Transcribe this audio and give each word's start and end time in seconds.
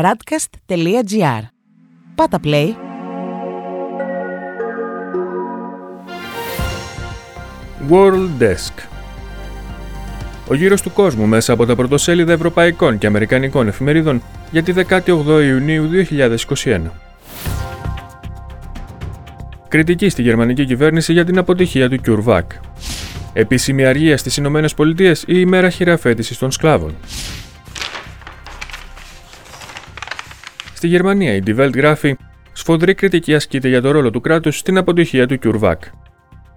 radcast.gr. 0.00 1.42
Πάτα 2.14 2.40
play. 2.44 2.68
World 7.90 8.28
Desk 8.40 8.72
Ο 10.48 10.54
γύρος 10.54 10.82
του 10.82 10.92
κόσμου 10.92 11.26
μέσα 11.26 11.52
από 11.52 11.66
τα 11.66 11.76
πρωτοσέλιδα 11.76 12.32
ευρωπαϊκών 12.32 12.98
και 12.98 13.06
αμερικανικών 13.06 13.68
εφημερίδων 13.68 14.22
για 14.50 14.62
τη 14.62 14.72
18η 14.88 15.44
Ιουνίου 15.44 15.88
2021. 16.64 16.80
Κριτική 19.68 20.08
στη 20.08 20.22
γερμανική 20.22 20.64
κυβέρνηση 20.64 21.12
για 21.12 21.24
την 21.24 21.38
αποτυχία 21.38 21.88
του 21.88 21.96
Κιουρβάκ. 21.96 22.52
Επίσημη 23.32 23.84
αργία 23.84 24.16
στις 24.16 24.36
Ηνωμένες 24.36 24.74
Πολιτείες 24.74 25.22
ή 25.22 25.24
ημέρα 25.26 25.70
χειραφέτησης 25.70 26.38
των 26.38 26.50
σκλάβων. 26.50 26.94
Στη 30.82 30.90
Γερμανία, 30.90 31.34
η 31.34 31.42
Die 31.46 31.58
Welt 31.58 31.74
γράφει 31.74 32.16
Σφοδρή 32.52 32.94
κριτική 32.94 33.34
ασκείται 33.34 33.68
για 33.68 33.80
το 33.82 33.90
ρόλο 33.90 34.10
του 34.10 34.20
κράτους 34.20 34.58
στην 34.58 34.78
αποτυχία 34.78 35.26
του 35.26 35.38
Κιουρβάκ. 35.38 35.82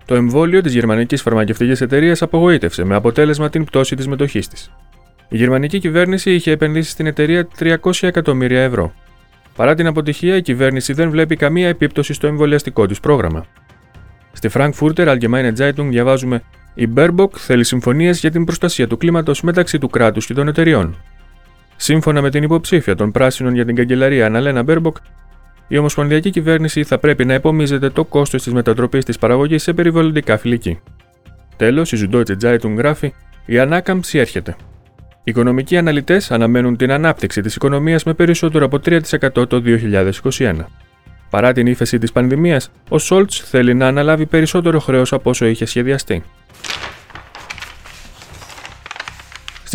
Το 0.05 0.15
εμβόλιο 0.15 0.61
της 0.61 0.73
γερμανικής 0.73 1.21
φαρμακευτικής 1.21 1.81
εταιρείας 1.81 2.21
απογοήτευσε 2.21 2.83
με 2.83 2.95
αποτέλεσμα 2.95 3.49
την 3.49 3.63
πτώση 3.63 3.95
της 3.95 4.07
μετοχής 4.07 4.47
της. 4.47 4.71
Η 5.29 5.37
γερμανική 5.37 5.79
κυβέρνηση 5.79 6.33
είχε 6.33 6.51
επενδύσει 6.51 6.89
στην 6.89 7.05
εταιρεία 7.05 7.47
300 7.59 7.77
εκατομμύρια 8.01 8.61
ευρώ. 8.61 8.93
Παρά 9.55 9.75
την 9.75 9.87
αποτυχία, 9.87 10.35
η 10.35 10.41
κυβέρνηση 10.41 10.93
δεν 10.93 11.09
βλέπει 11.09 11.35
καμία 11.35 11.67
επίπτωση 11.67 12.13
στο 12.13 12.27
εμβολιαστικό 12.27 12.85
της 12.85 12.99
πρόγραμμα. 12.99 13.45
Στη 14.31 14.49
Frankfurter 14.53 15.17
Allgemeine 15.17 15.53
Zeitung 15.57 15.87
διαβάζουμε 15.89 16.43
η 16.73 16.89
Baerbock 16.95 17.31
θέλει 17.31 17.63
συμφωνίες 17.63 18.19
για 18.19 18.31
την 18.31 18.43
προστασία 18.43 18.87
του 18.87 18.97
κλίματος 18.97 19.41
μεταξύ 19.41 19.77
του 19.77 19.89
κράτους 19.89 20.25
και 20.25 20.33
των 20.33 20.47
εταιριών. 20.47 20.95
Σύμφωνα 21.75 22.21
με 22.21 22.29
την 22.29 22.43
υποψήφια 22.43 22.95
των 22.95 23.11
Πράσινων 23.11 23.53
για 23.53 23.65
την 23.65 23.75
καγκελαρία 23.75 24.25
Αναλένα 24.25 24.63
Μπέρμποκ, 24.63 24.97
η 25.67 25.77
Ομοσπονδιακή 25.77 26.29
Κυβέρνηση 26.29 26.83
θα 26.83 26.97
πρέπει 26.97 27.25
να 27.25 27.33
επομίζεται 27.33 27.89
το 27.89 28.05
κόστος 28.05 28.43
της 28.43 28.53
μετατροπής 28.53 29.05
της 29.05 29.17
παραγωγής 29.17 29.63
σε 29.63 29.73
περιβαλλοντικά 29.73 30.37
φιλική. 30.37 30.79
Τέλος, 31.55 31.91
η 31.91 32.09
Süddeutsche 32.11 32.37
Zeitung 32.43 32.75
γράφει: 32.77 33.13
Η 33.45 33.59
ανάκαμψη 33.59 34.17
έρχεται. 34.17 34.55
Οι 35.27 35.31
οικονομικοί 35.31 35.77
αναλυτές 35.77 36.31
αναμένουν 36.31 36.77
την 36.77 36.91
ανάπτυξη 36.91 37.41
της 37.41 37.55
οικονομίας 37.55 38.03
με 38.03 38.13
περισσότερο 38.13 38.65
από 38.65 38.79
3% 38.85 39.47
το 39.47 39.61
2021. 40.37 40.55
Παρά 41.29 41.51
την 41.53 41.67
ύφεση 41.67 41.97
της 41.97 42.11
πανδημίας, 42.11 42.71
ο 42.89 42.97
Σολτς 42.97 43.39
θέλει 43.39 43.73
να 43.73 43.87
αναλάβει 43.87 44.25
περισσότερο 44.25 44.79
χρέος 44.79 45.13
από 45.13 45.29
όσο 45.29 45.45
είχε 45.45 45.65
σχεδιαστεί. 45.65 46.23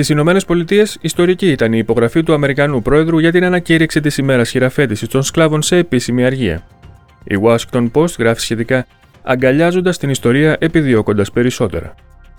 Στις 0.01 0.13
Ηνωμένες 0.13 0.45
Πολιτείες, 0.45 0.99
ιστορική 1.01 1.51
ήταν 1.51 1.73
η 1.73 1.79
υπογραφή 1.79 2.23
του 2.23 2.33
Αμερικανού 2.33 2.83
Πρόεδρου 2.83 3.19
για 3.19 3.33
την 3.33 3.45
ανακήρυξη 3.45 4.01
της 4.01 4.19
ημέρας 4.19 4.51
χειραφέτησης 4.51 5.09
των 5.09 5.23
σκλάβων 5.23 5.63
σε 5.63 5.77
επίσημη 5.77 6.25
αργία. 6.25 6.63
Η 7.25 7.35
Washington 7.43 7.91
Post 7.93 8.19
γράφει 8.19 8.41
σχετικά 8.41 8.87
αγκαλιάζοντας 9.23 9.99
την 9.99 10.11
ιστορία 10.11 10.57
επιδιώκοντας 10.61 11.31
περισσότερα. 11.31 11.95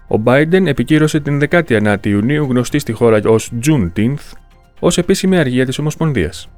Ο 0.07 0.21
Biden 0.25 0.65
επικύρωσε 0.65 1.19
την 1.19 1.39
19η 1.49 2.05
Ιουνίου 2.05 2.45
γνωστή 2.49 2.79
στη 2.79 2.91
χώρα 2.91 3.19
ως 3.25 3.51
Juneteenth 3.65 4.31
ως 4.79 4.97
επίσημη 4.97 5.37
αργία 5.37 5.65
της 5.65 5.79
Ομοσπονδίας. 5.79 6.49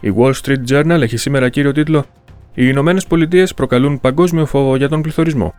Η 0.00 0.12
Wall 0.16 0.32
Street 0.42 0.64
Journal 0.70 1.00
έχει 1.00 1.16
σήμερα 1.16 1.48
κύριο 1.48 1.72
τίτλο 1.72 2.04
Οι 2.54 2.64
Ηνωμένες 2.66 3.06
Πολιτείες 3.06 3.54
προκαλούν 3.54 4.00
παγκόσμιο 4.00 4.46
φόβο 4.46 4.76
για 4.76 4.88
τον 4.88 5.02
πληθωρισμό. 5.02 5.54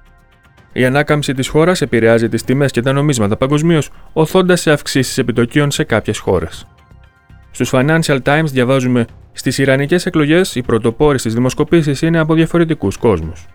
Η 0.74 0.86
ανάκαμψη 0.86 1.34
της 1.34 1.48
χώρας 1.48 1.82
επηρεάζει 1.82 2.30
τις 2.30 2.44
τιμές 2.44 2.72
και 2.72 2.82
τα 2.82 2.92
νομίσματα 2.92 3.38
παγκοσμίως, 3.38 3.90
οθώντας 4.14 4.62
σε 4.62 4.72
αυξήσεις 4.72 5.18
επιτοκίων 5.18 5.72
σε 5.72 5.84
κάποιες 5.84 6.18
χώρες. 6.18 6.68
Στους 7.52 7.70
Financial 7.74 8.20
Times 8.24 8.46
διαβάζουμε 8.46 9.06
Στις 9.34 9.58
Ιρανικές 9.58 10.06
εκλογές, 10.06 10.56
οι 10.56 10.62
πρωτοπόροι 10.62 11.20
στις 11.20 11.34
δημοσκοπήσεις 11.34 12.02
είναι 12.02 12.20
από 12.20 12.34
διαφορετικούς 12.34 12.98
κόσμους. 12.98 13.46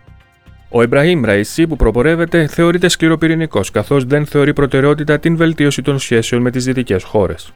Ο 0.69 0.81
Ιμπραήμ 0.81 1.23
Ραϊσί, 1.23 1.67
που 1.67 1.75
προπορεύεται, 1.75 2.47
θεωρείται 2.47 2.87
σκληροπυρηνικός, 2.87 3.71
καθώς 3.71 4.05
δεν 4.05 4.25
θεωρεί 4.25 4.53
προτεραιότητα 4.53 5.19
την 5.19 5.37
βελτίωση 5.37 5.81
των 5.81 5.99
σχέσεων 5.99 6.41
με 6.41 6.51
τις 6.51 6.65
δυτικές 6.65 7.03
χώρες. 7.03 7.53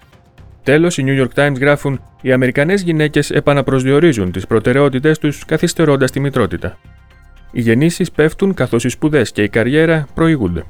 Τέλος, 0.63 0.97
οι 0.97 1.03
New 1.07 1.23
York 1.23 1.43
Times 1.43 1.59
γράφουν: 1.59 2.01
Οι 2.21 2.31
Αμερικανές 2.31 2.81
γυναίκες 2.81 3.31
επαναπροσδιορίζουν 3.31 4.31
τις 4.31 4.47
προτεραιότητές 4.47 5.19
τους, 5.19 5.45
καθυστερώντας 5.45 6.11
τη 6.11 6.19
μητρότητα. 6.19 6.77
Οι 7.51 7.61
γεννήσεις 7.61 8.11
πέφτουν 8.11 8.53
καθώς 8.53 8.83
οι 8.83 8.89
σπουδές 8.89 9.31
και 9.31 9.43
η 9.43 9.49
καριέρα 9.49 10.07
προηγούνται. 10.13 10.63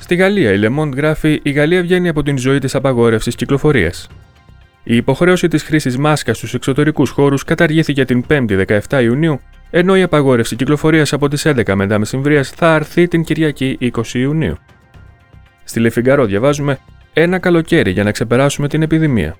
Στη 0.00 0.14
Γαλλία, 0.14 0.52
η 0.52 0.60
Le 0.62 0.78
Monde 0.78 0.96
γράφει: 0.96 1.40
Η 1.42 1.50
Γαλλία 1.50 1.82
βγαίνει 1.82 2.08
από 2.08 2.22
την 2.22 2.38
ζωή 2.38 2.58
της 2.58 2.74
απαγόρευσης 2.74 3.34
κυκλοφορίας. 3.34 4.08
Η 4.82 4.96
υποχρέωση 4.96 5.48
της 5.48 5.62
χρήσης 5.62 5.98
μάσκας 5.98 6.36
στους 6.36 6.54
εξωτερικούς 6.54 7.10
χώρους 7.10 7.44
καταργήθηκε 7.44 8.04
την 8.04 8.24
5η 8.28 8.64
17 8.88 9.02
Ιουνίου, 9.02 9.40
ενώ 9.70 9.96
η 9.96 10.02
απαγόρευση 10.02 10.56
κυκλοφορίας 10.56 11.12
από 11.12 11.28
τις 11.28 11.46
11 11.46 11.74
μετά 11.74 11.98
μεσημβρίας 11.98 12.50
θα 12.50 12.74
αρθεί 12.74 13.08
την 13.08 13.24
Κυριακή 13.24 13.78
20 13.80 14.14
Ιουνίου. 14.14 14.56
Στη 15.64 15.80
Λεφιγκαρό 15.80 16.24
διαβάζουμε: 16.24 16.78
Ένα 17.12 17.38
καλοκαίρι 17.38 17.90
για 17.90 18.04
να 18.04 18.12
ξεπεράσουμε 18.12 18.68
την 18.68 18.82
επιδημία. 18.82 19.36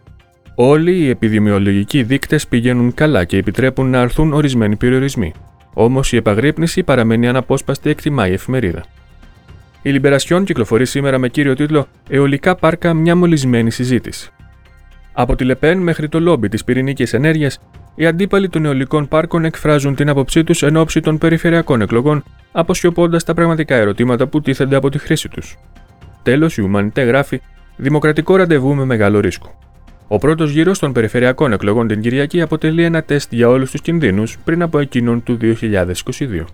Όλοι 0.61 0.93
οι 0.93 1.09
επιδημιολογικοί 1.09 2.03
δείκτες 2.03 2.49
πηγαίνουν 2.49 2.95
καλά 2.95 3.25
και 3.25 3.37
επιτρέπουν 3.37 3.91
να 3.91 4.01
αρθούν 4.01 4.33
ορισμένοι 4.33 4.77
περιορισμοί. 4.77 5.33
Όμως 5.75 6.13
η 6.13 6.17
επαγρύπνηση 6.17 6.83
παραμένει 6.83 7.29
αναπόσπαστη, 7.29 7.91
εκτιμά 7.91 8.29
η 8.29 8.33
εφημερίδα. 8.33 8.85
Η 9.83 9.91
Λιμπερασιόν 9.91 10.45
κυκλοφορεί 10.45 10.87
σήμερα 10.87 11.19
με 11.19 11.29
κύριο 11.29 11.55
τίτλο 11.55 11.87
Εολικά 12.09 12.57
πάρκα 12.57 12.95
μια 12.95 13.17
μολυσμένη 13.17 13.71
συζήτηση. 13.71 14.31
Από 15.13 15.37
τη 15.37 15.45
Λεπέν 15.45 15.79
μέχρι 15.79 16.09
το 16.09 16.21
λόμπι 16.21 16.49
της 16.49 16.65
πυρηνικής 16.65 17.13
ενέργειας, 17.13 17.61
οι 17.95 18.07
αντίπαλοι 18.07 18.49
των 18.49 18.65
αιωλικών 18.65 19.09
πάρκων 19.09 19.45
εκφράζουν 19.45 19.95
την 19.95 20.09
άποψή 20.09 20.45
τους 20.45 20.63
εν 20.63 20.77
ώψη 20.77 21.01
των 21.01 21.19
περιφερειακών 21.19 21.81
εκλογών, 21.81 22.25
αποσιωπώντας 22.53 23.25
τα 23.25 23.35
πραγματικά 23.35 23.75
ερωτήματα 23.75 24.27
που 24.27 24.41
τίθενται 24.41 24.77
από 24.77 24.91
τη 24.91 24.99
χρήση 24.99 25.29
τους. 25.29 25.57
Τέλος, 26.23 26.57
η 26.57 26.63
Ουμανιτέ 26.63 27.03
γράφει 27.03 27.41
Δημοκρατικό 27.77 28.37
ραντεβού 28.37 28.75
με 28.75 28.85
μεγάλο 28.85 29.21
ρίσκο. 29.21 29.59
Ο 30.11 30.19
πρώτος 30.19 30.51
γύρος 30.51 30.79
των 30.79 30.93
περιφερειακών 30.93 31.53
εκλογών 31.53 31.87
την 31.87 32.01
Κυριακή 32.01 32.41
αποτελεί 32.41 32.83
ένα 32.83 33.03
τεστ 33.03 33.33
για 33.33 33.49
όλους 33.49 33.71
τους 33.71 33.81
κινδύνους 33.81 34.39
πριν 34.45 34.63
από 34.63 34.79
εκείνον 34.79 35.23
του 35.23 35.39
2022. 35.41 36.45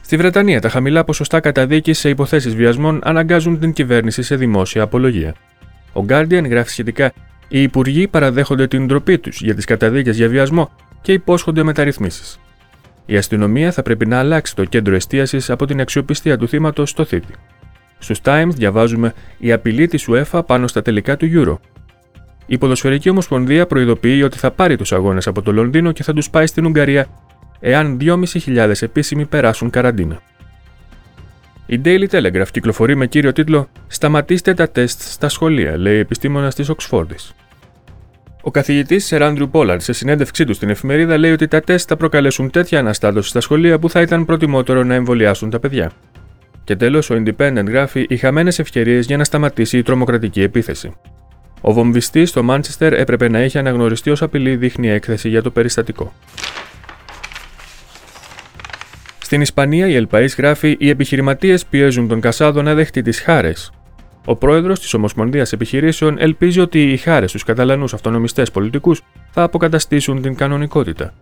Στη 0.00 0.16
Βρετανία, 0.16 0.60
τα 0.60 0.68
χαμηλά 0.68 1.04
ποσοστά 1.04 1.40
καταδίκης 1.40 1.98
σε 1.98 2.08
υποθέσεις 2.08 2.54
βιασμών 2.54 3.00
αναγκάζουν 3.04 3.58
την 3.58 3.72
κυβέρνηση 3.72 4.22
σε 4.22 4.36
δημόσια 4.36 4.82
απολογία. 4.82 5.34
Ο 5.92 6.04
Guardian 6.08 6.48
γράφει 6.48 6.70
σχετικά: 6.70 7.12
Οι 7.48 7.62
υπουργοί 7.62 8.08
παραδέχονται 8.08 8.66
την 8.66 8.86
ντροπή 8.86 9.18
τους 9.18 9.40
για 9.40 9.54
τις 9.54 9.64
καταδίκες 9.64 10.16
για 10.16 10.28
βιασμό 10.28 10.70
και 11.02 11.12
υπόσχονται 11.12 11.62
μεταρρυθμίσεις. 11.62 12.40
Η 13.06 13.16
αστυνομία 13.16 13.72
θα 13.72 13.82
πρέπει 13.82 14.06
να 14.06 14.18
αλλάξει 14.18 14.54
το 14.54 14.64
κέντρο 14.64 14.94
εστίασης 14.94 15.50
από 15.50 15.66
την 15.66 15.80
αξιοπιστία 15.80 16.38
του 16.38 16.48
θύματος 16.48 16.90
στο 16.90 17.04
θήτη. 17.04 17.32
Στους 17.98 18.20
Times 18.24 18.50
διαβάζουμε 18.54 19.14
η 19.38 19.52
απειλή 19.52 19.86
της 19.86 20.08
UEFA 20.10 20.40
πάνω 20.46 20.66
στα 20.66 20.82
τελικά 20.82 21.16
του 21.16 21.30
Euro. 21.32 21.56
Η 22.46 22.58
Ποδοσφαιρική 22.58 23.10
Ομοσπονδία 23.10 23.66
προειδοποιεί 23.66 24.22
ότι 24.24 24.38
θα 24.38 24.50
πάρει 24.50 24.76
τους 24.76 24.92
αγώνες 24.92 25.26
από 25.26 25.42
το 25.42 25.52
Λονδίνο 25.52 25.92
και 25.92 26.02
θα 26.02 26.12
τους 26.12 26.30
πάει 26.30 26.46
στην 26.46 26.66
Ουγγαρία 26.66 27.06
εάν 27.60 27.98
2.500 28.00 28.72
επίσημοι 28.80 29.24
περάσουν 29.24 29.70
καραντίνα. 29.70 30.20
Η 31.66 31.80
Daily 31.84 32.06
Telegraph 32.10 32.48
κυκλοφορεί 32.50 32.94
με 32.94 33.06
κύριο 33.06 33.32
τίτλο 33.32 33.68
Σταματήστε 33.86 34.54
τα 34.54 34.68
τεστ 34.68 35.00
στα 35.02 35.28
σχολεία, 35.28 35.78
λέει 35.78 35.98
επιστήμονα 35.98 36.52
της 36.52 36.68
Οξφόρδη. 36.68 37.16
Ο 38.42 38.50
καθηγητής 38.50 39.06
Σεράντριου 39.06 39.48
Πόλαρ, 39.50 39.80
σε 39.80 39.92
συνέντευξή 39.92 40.44
του 40.44 40.54
στην 40.54 40.70
εφημερίδα, 40.70 41.16
λέει 41.18 41.32
ότι 41.32 41.48
τα 41.48 41.60
τεστ 41.60 41.86
θα 41.88 41.96
προκαλέσουν 41.96 42.50
τέτοια 42.50 42.78
αναστάτωση 42.78 43.28
στα 43.28 43.40
σχολεία 43.40 43.78
που 43.78 43.90
θα 43.90 44.00
ήταν 44.00 44.24
προτιμότερο 44.24 44.84
να 44.84 44.94
εμβολιάσουν 44.94 45.50
τα 45.50 45.60
παιδιά. 45.60 45.90
Και 46.66 46.76
τέλος, 46.76 47.10
ο 47.10 47.22
Independent 47.24 47.66
γράφει 47.66 48.06
οι 48.08 48.16
χαμένες 48.16 48.58
ευκαιρίες 48.58 49.06
για 49.06 49.16
να 49.16 49.24
σταματήσει 49.24 49.78
η 49.78 49.82
τρομοκρατική 49.82 50.42
επίθεση. 50.42 50.92
Ο 51.60 51.72
βομβιστής 51.72 52.28
στο 52.28 52.42
Μάντσεστερ 52.42 52.92
έπρεπε 52.92 53.28
να 53.28 53.38
έχει 53.38 53.58
αναγνωριστεί 53.58 54.10
ως 54.10 54.22
απειλή, 54.22 54.56
δείχνει 54.56 54.88
έκθεση 54.88 55.28
για 55.28 55.42
το 55.42 55.50
περιστατικό. 55.50 56.12
Στην 59.18 59.40
Ισπανία, 59.40 59.88
η 59.88 59.94
Ελπαή 59.94 60.26
γράφει: 60.38 60.76
Οι 60.78 60.88
επιχειρηματίες 60.88 61.66
πιέζουν 61.66 62.08
τον 62.08 62.20
Κασάδο 62.20 62.62
να 62.62 62.74
δεχτεί 62.74 63.02
τις 63.02 63.20
χάρες. 63.20 63.72
Ο 64.24 64.36
πρόεδρος 64.36 64.80
της 64.80 64.94
Ομοσπονδίας 64.94 65.52
Επιχειρήσεων 65.52 66.16
ελπίζει 66.18 66.60
ότι 66.60 66.92
οι 66.92 66.96
χάρες 66.96 67.30
στου 67.30 67.44
Καταλανού 67.44 67.84
αυτονομιστές 67.84 68.50
πολιτικούς 68.50 69.02
θα 69.30 69.42
αποκαταστήσουν 69.42 70.22
την 70.22 70.34
κανονικότητα. 70.34 71.14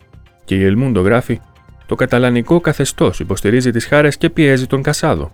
Και 0.44 0.54
η 0.54 0.64
Ελμούντο 0.64 1.00
γράφει: 1.00 1.40
το 1.86 1.94
καταλανικό 1.94 2.60
καθεστώς 2.60 3.20
υποστηρίζει 3.20 3.70
τις 3.70 3.86
χάρες 3.86 4.16
και 4.16 4.30
πιέζει 4.30 4.66
τον 4.66 4.82
Κασάδο. 4.82 5.32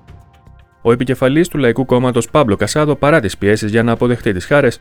Ο 0.83 0.93
επικεφαλής 0.93 1.49
του 1.49 1.59
Λαϊκού 1.59 1.85
Κόμματος 1.85 2.31
Πάμπλο 2.31 2.57
Κασάδο, 2.57 2.97
παρά 2.97 3.21
τις 3.21 3.39
πιέσεις 3.39 3.71
για 3.71 3.83
να 3.83 3.93
αποδεχτεί 3.93 4.33
τις 4.33 4.45
χάρες, 4.45 4.81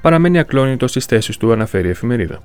παραμένει 0.00 0.38
ακλόνητο 0.38 0.86
στις 0.86 1.04
θέσεις 1.04 1.36
του, 1.36 1.52
αναφέρει 1.52 1.86
η 1.86 1.90
εφημερίδα. 1.90 2.42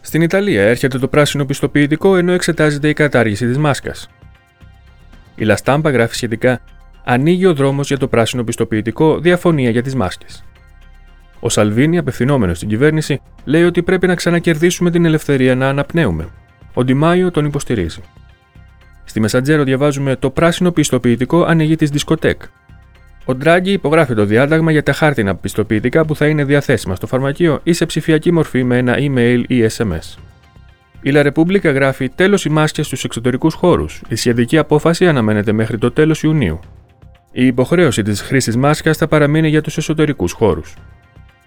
Στην 0.00 0.22
Ιταλία 0.22 0.62
έρχεται 0.62 0.98
το 0.98 1.08
πράσινο 1.08 1.44
πιστοποιητικό 1.44 2.16
ενώ 2.16 2.32
εξετάζεται 2.32 2.88
η 2.88 2.92
κατάργηση 2.92 3.46
της 3.46 3.58
μάσκας. 3.58 4.08
Η 5.34 5.44
Λαστάμπα 5.44 5.90
γράφει 5.90 6.14
σχετικά 6.14 6.60
Ανοίγει 7.10 7.46
ο 7.46 7.54
δρόμος 7.54 7.88
για 7.88 7.98
το 7.98 8.08
πράσινο 8.08 8.44
πιστοποιητικό 8.44 9.18
διαφωνία 9.18 9.70
για 9.70 9.82
τις 9.82 9.94
μάσκες. 9.94 10.44
Ο 11.40 11.48
Σαλβίνη, 11.48 11.98
απευθυνόμενος 11.98 12.56
στην 12.56 12.68
κυβέρνηση, 12.68 13.20
λέει 13.44 13.64
ότι 13.64 13.82
πρέπει 13.82 14.06
να 14.06 14.14
ξανακερδίσουμε 14.14 14.90
την 14.90 15.04
ελευθερία 15.04 15.54
να 15.54 15.68
αναπνέουμε. 15.68 16.28
Ο 16.74 16.84
Ντιμάιο 16.84 17.30
τον 17.30 17.44
υποστηρίζει. 17.44 18.00
Στη 19.04 19.20
Μεσαντζέρο 19.20 19.62
διαβάζουμε 19.62 20.16
το 20.16 20.30
πράσινο 20.30 20.72
πιστοποιητικό 20.72 21.42
ανοίγει 21.42 21.76
τη 21.76 21.86
δισκοτέκ. 21.86 22.42
Ο 23.24 23.34
Ντράγκη 23.34 23.72
υπογράφει 23.72 24.14
το 24.14 24.24
διάταγμα 24.24 24.70
για 24.70 24.82
τα 24.82 24.92
χάρτινα 24.92 25.34
πιστοποιητικά 25.34 26.04
που 26.04 26.16
θα 26.16 26.26
είναι 26.26 26.44
διαθέσιμα 26.44 26.94
στο 26.94 27.06
φαρμακείο 27.06 27.60
ή 27.62 27.72
σε 27.72 27.86
ψηφιακή 27.86 28.32
μορφή 28.32 28.64
με 28.64 28.76
ένα 28.76 28.96
email 28.98 29.42
ή 29.46 29.66
SMS. 29.76 30.18
Η 31.02 31.10
La 31.14 31.32
Repubblica 31.32 31.72
γράφει 31.74 32.08
τέλος 32.08 32.44
οι 32.44 32.48
μάσκε 32.48 32.82
στους 32.82 33.04
εξωτερικούς 33.04 33.54
χώρους. 33.54 34.02
Η 34.08 34.14
σχετική 34.14 34.58
απόφαση 34.58 35.06
αναμένεται 35.08 35.52
μέχρι 35.52 35.78
το 35.78 35.90
τέλος 35.90 36.22
Ιουνίου. 36.22 36.60
Η 37.32 37.46
υποχρέωση 37.46 38.02
της 38.02 38.20
χρήσης 38.20 38.56
μάσκας 38.56 38.96
θα 38.96 39.06
παραμείνει 39.08 39.48
για 39.48 39.62
τους 39.62 39.76
εσωτερικούς 39.76 40.32
χώρους. 40.32 40.74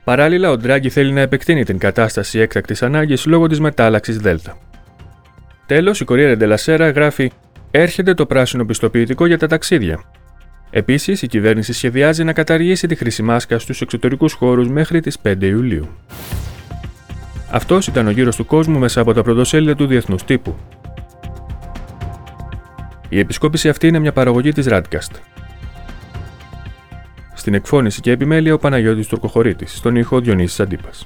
Παράλληλα, 0.04 0.52
ο 0.52 0.58
Ντράγκη 0.58 0.90
θέλει 0.90 1.12
να 1.12 1.22
επεκτείνει 1.22 1.64
την 1.64 1.78
κατάσταση 1.78 2.40
έκτακτης 2.40 2.84
ανάγκης 2.84 3.26
λόγω 3.26 3.48
της 3.48 3.60
μετάλλαξης 3.60 4.18
Δέλτα. 4.18 4.58
Τέλος, 5.66 6.00
η 6.00 6.06
Κορία 6.06 6.38
Ντελασέρα 6.38 6.90
γράφει: 6.90 7.32
Έρχεται 7.72 8.14
το 8.14 8.26
πράσινο 8.26 8.66
πιστοποιητικό 8.66 9.26
για 9.26 9.38
τα 9.38 9.48
ταξίδια. 9.48 10.04
Επίσης, 10.70 11.22
η 11.22 11.28
κυβέρνηση 11.28 11.74
σχεδιάζει 11.74 12.24
να 12.24 12.34
καταργήσει 12.34 12.88
τη 12.88 12.96
χρήση 12.96 13.24
μάσκας 13.24 13.62
στους 13.62 13.82
εξωτερικούς 13.82 14.34
χώρους 14.34 14.68
μέχρι 14.68 15.00
τις 15.00 15.18
5 15.20 15.48
Ιουλίου. 15.48 15.88
Αυτός 17.52 17.88
ήταν 17.88 18.08
ο 18.08 18.12
γύρος 18.12 18.36
του 18.36 18.46
κόσμου 18.46 18.80
μέσα 18.80 19.02
από 19.02 19.14
τα 19.14 19.22
πρωτοσέλιδα 19.22 19.76
του 19.76 19.86
Διεθνούς 19.86 20.24
Τύπου. 20.24 20.56
Η 23.10 23.20
επισκόπηση 23.20 23.70
αυτή 23.70 23.88
είναι 23.88 24.00
μια 24.00 24.12
παραγωγή 24.12 24.52
της 24.52 24.66
Radcast. 24.70 25.16
Στην 27.42 27.54
εκφώνηση 27.54 28.02
και 28.02 28.12
επιμέλεια 28.12 28.54
ο 28.54 28.58
Παναγιώτης 28.58 29.08
Τουρκοχωρήτης, 29.08 29.78
στον 29.78 29.96
ήχο 29.96 30.20
Διονύσης 30.20 30.60
Αντίπας. 30.60 31.06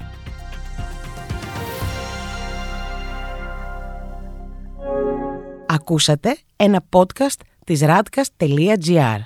Ακούσατε 5.66 6.36
ένα 6.56 6.84
podcast 6.90 7.40
της 7.64 7.80
radcast.gr. 7.84 9.18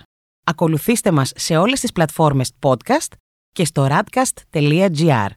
Ακολουθήστε 0.44 1.10
μας 1.10 1.32
σε 1.34 1.56
όλες 1.56 1.80
τις 1.80 1.92
πλατφόρμες 1.92 2.52
podcast 2.60 3.12
και 3.52 3.64
στο 3.64 3.88
radcast.gr. 3.90 5.30